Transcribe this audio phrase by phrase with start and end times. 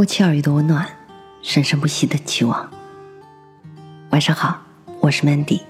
[0.00, 0.88] 不期而遇的温暖，
[1.42, 2.70] 生生不息的期望。
[4.08, 4.62] 晚上好，
[4.98, 5.60] 我是 Mandy。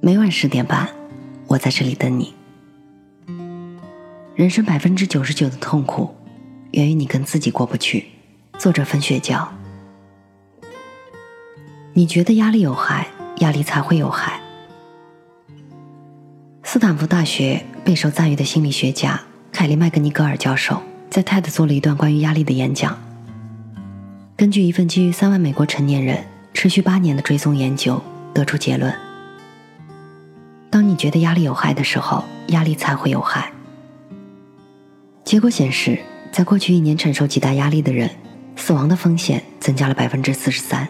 [0.00, 0.88] 每晚十点半，
[1.46, 2.34] 我在这里等你。
[4.34, 6.16] 人生百分之九十九的痛苦，
[6.70, 8.06] 源于你跟自己过不去。
[8.58, 9.52] 作者分雪娇。
[11.92, 13.08] 你觉得压力有害，
[13.40, 14.40] 压力才会有害。
[16.62, 19.20] 斯坦福大学备受赞誉的心理学家
[19.52, 20.82] 凯利麦格尼格尔教授。
[21.14, 22.98] 在 TED 做了一段关于压力的演讲。
[24.36, 28.02] 根据一份基于三万美国成年人持续八年的追踪研究，
[28.34, 28.92] 得出结论：
[30.70, 33.52] 当你觉得压力有害的时候，压力才会有害。
[35.22, 36.00] 结果显示，
[36.32, 38.10] 在过去一年承受极大压力的人，
[38.56, 40.88] 死亡的风险增加了百分之四十三。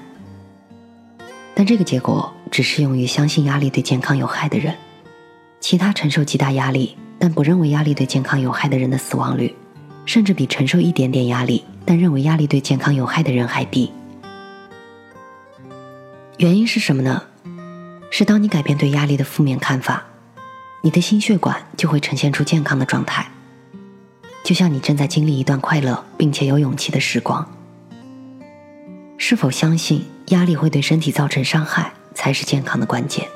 [1.55, 4.75] 但这个结果只适用于相信压力对健康有害的人，
[5.61, 9.55] 其他承受极大压力但不认为压力对健康有害的人的死亡率。
[10.07, 13.93] 甚至比承受一点点压力但认为压力对健康有害的人还低。
[16.39, 17.23] 原因是什么呢？
[18.11, 20.05] 是当你改变对压力的负面看法，
[20.83, 23.31] 你的心血管就会呈现出健康的状态，
[24.45, 27.49] 就像你正在经历一段快乐并且有勇气的时光。
[29.17, 33.27] 是否相信压力会对身体造成伤害，才是健康的关键。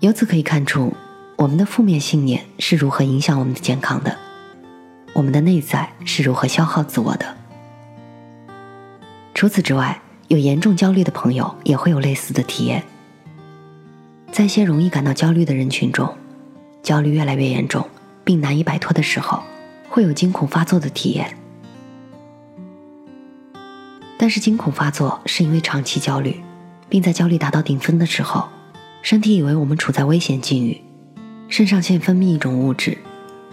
[0.00, 0.94] 由此可以看出。
[1.36, 4.16] 我们的负面信念是如何影响我们的健康的？
[5.12, 7.36] 我们的内在是如何消耗自我的？
[9.34, 12.82] 除此之外，有严重焦虑的朋友也会有类似的体验。
[14.32, 16.16] 在一些容易感到焦虑的人群中，
[16.82, 17.86] 焦虑越来越严重
[18.24, 19.42] 并难以摆脱的时候，
[19.90, 21.36] 会有惊恐发作的体验。
[24.16, 26.42] 但是惊恐发作是因为长期焦虑，
[26.88, 28.48] 并在焦虑达到顶峰的时候，
[29.02, 30.80] 身体以为我们处在危险境遇。
[31.48, 32.98] 肾上腺分泌一种物质，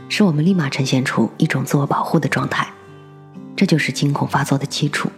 [0.09, 2.67] 使我们立马呈现出一种自我保护的状态，
[3.55, 5.09] 这就是惊恐发作的基础。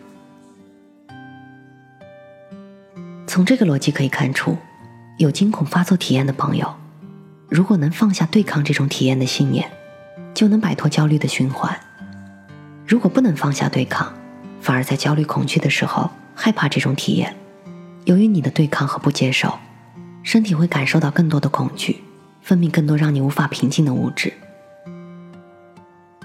[3.25, 4.57] 从这个逻辑可以看出，
[5.17, 6.75] 有惊恐发作体验的朋友，
[7.49, 9.69] 如果能放下对抗这种体验的信念，
[10.33, 11.73] 就能摆脱焦虑的循环；
[12.85, 14.13] 如果不能放下对抗，
[14.61, 17.35] 反而在焦虑恐惧的时候害怕这种体验，
[18.03, 19.57] 由于你的对抗和不接受，
[20.23, 22.04] 身体会感受到更多的恐惧。
[22.45, 24.31] 分泌更多让你无法平静的物质，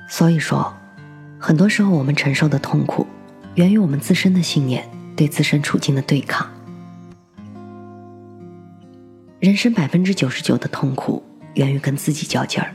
[0.06, 0.70] 所以说，
[1.38, 3.06] 很多时候我们承受的痛苦，
[3.54, 4.86] 源于我们自身的信念
[5.16, 6.47] 对自身处境的对抗。
[9.38, 11.22] 人生百分之九十九的痛苦
[11.54, 12.75] 源于跟自己较劲儿，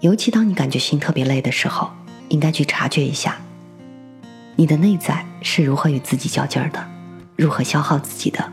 [0.00, 1.90] 尤其当你感觉心特别累的时候，
[2.28, 3.38] 应该去察觉一下，
[4.56, 6.86] 你的内在是如何与自己较劲儿的，
[7.34, 8.52] 如何消耗自己的。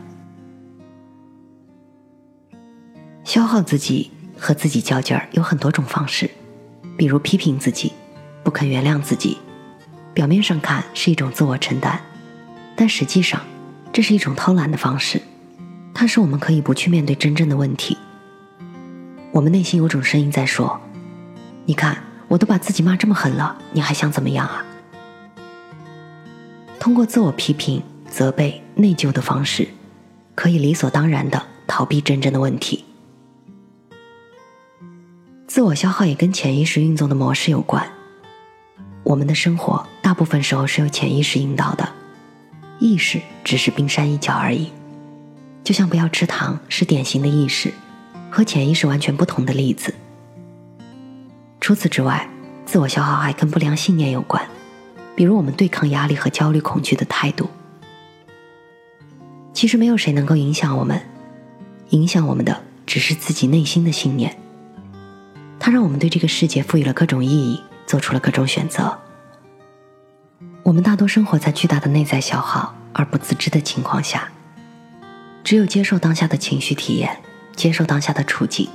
[3.30, 6.28] 消耗自己和自己较劲儿有很多种方式，
[6.96, 7.92] 比如批评自己、
[8.42, 9.38] 不肯原谅自己。
[10.12, 12.00] 表面上看是一种自我承担，
[12.74, 13.40] 但实际上
[13.92, 15.22] 这是一种偷懒的方式。
[15.94, 17.96] 它使我们可以不去面对真正的问题。
[19.30, 20.80] 我们内心有种声音在说
[21.66, 24.64] ：“你看，我都把自己骂这么狠了，你还想怎么样啊？”
[26.80, 29.68] 通过自我批评、责备、内疚的方式，
[30.34, 32.86] 可以理所当然的逃避真正的问题。
[35.50, 37.84] 自我消耗也跟潜意识运作的模式有关。
[39.02, 41.92] 我们的生活大部分时候是由潜意识引导的，
[42.78, 44.70] 意识只是冰山一角而已。
[45.64, 47.74] 就像不要吃糖是典型的意识，
[48.30, 49.92] 和潜意识完全不同的例子。
[51.60, 52.30] 除此之外，
[52.64, 54.40] 自我消耗还跟不良信念有关，
[55.16, 57.50] 比如我们对抗压力和焦虑、恐惧的态度。
[59.52, 61.02] 其实没有谁能够影响我们，
[61.88, 64.36] 影响我们的只是自己内心的信念。
[65.60, 68.98] 它让我们对这个世界赋予了各种意义，做出了各种选择。
[70.62, 74.32] 我们大多生活在巨大的内在消耗而不自知的情况下。
[75.44, 77.20] 只有接受当下的情绪体验，
[77.54, 78.68] 接受当下的处境，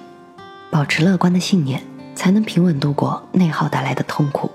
[0.69, 4.51] 保持乐观的信念，才能平稳度过内耗带来的痛苦。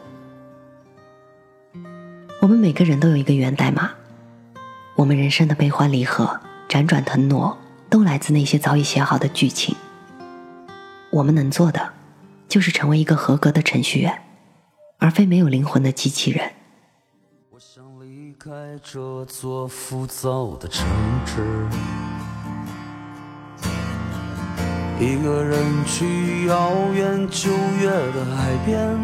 [2.41, 3.91] 我们每个人都有一个源代码，
[4.97, 9.75] 我们人生的悲欢离合、辗转腾挪，都来自那些早已写好的剧情。
[11.11, 12.00] 我们能做的。
[12.51, 14.23] 就是成为一个合格的程序员，
[14.99, 16.51] 而非没有灵魂的机器人。
[17.51, 18.51] 我想离开
[18.83, 20.85] 这座浮躁的城
[21.25, 21.69] 市，
[24.99, 28.99] 一个人去遥远九月的海边。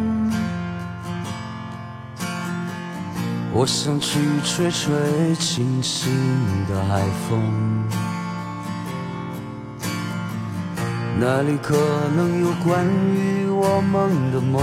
[3.52, 6.12] 我想去吹吹清新
[6.68, 8.15] 的海风。
[11.18, 11.74] 那里可
[12.14, 14.62] 能有关于我们的梦，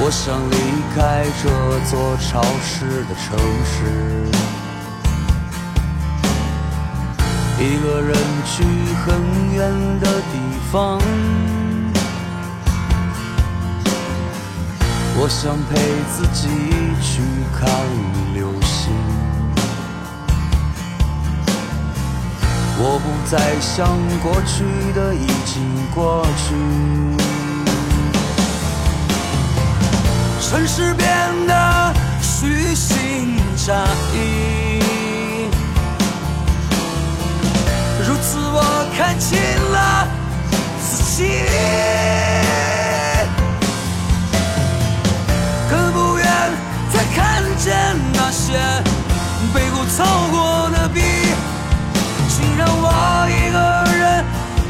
[0.00, 0.56] 我想离
[0.96, 1.48] 开这
[1.88, 3.78] 座潮湿的城市，
[7.60, 8.12] 一个人
[8.44, 8.64] 去
[9.04, 9.06] 很
[9.54, 9.70] 远
[10.00, 10.34] 的地
[10.72, 11.00] 方。
[15.16, 15.76] 我想陪
[16.10, 16.48] 自己
[17.00, 17.22] 去
[17.56, 17.70] 看
[22.86, 25.64] 我不再想过去的已经
[25.94, 26.54] 过去。
[30.38, 31.08] 城市变
[31.46, 33.72] 得虚情假
[34.12, 34.18] 意，
[38.06, 38.60] 如此我
[38.94, 39.38] 看清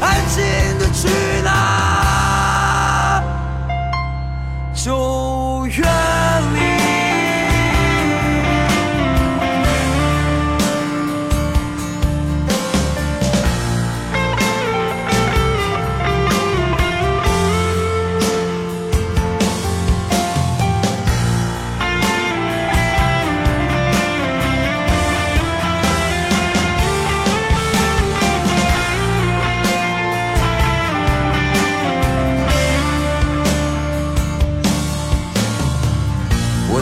[0.01, 0.43] 安静
[0.79, 1.07] 的去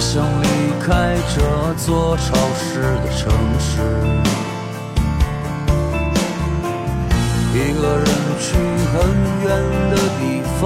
[0.06, 0.48] 想离
[0.86, 1.42] 开这
[1.76, 3.72] 座潮湿的城市，
[7.54, 8.06] 一个人
[8.38, 8.46] 去
[8.92, 8.94] 很
[9.44, 9.48] 远
[9.90, 10.22] 的地
[10.60, 10.62] 方。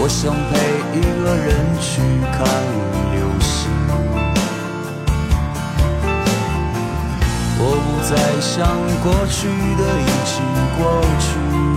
[0.00, 0.50] 我想陪
[0.98, 1.48] 一个人
[1.80, 2.02] 去
[2.34, 2.38] 看
[3.14, 3.48] 流星。
[7.58, 8.10] 我不再
[8.40, 8.58] 想
[9.02, 9.38] 过去
[9.78, 10.34] 的已经
[10.76, 10.80] 过
[11.20, 11.69] 去。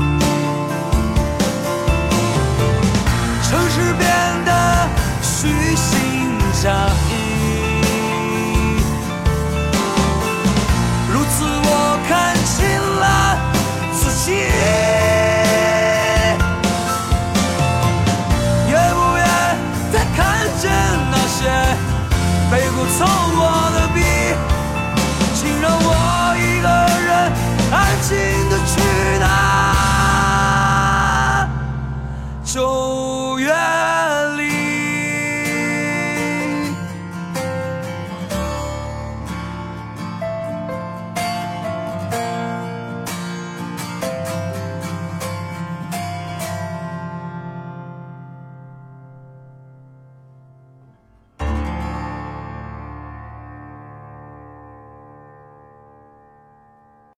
[6.64, 7.23] 下一，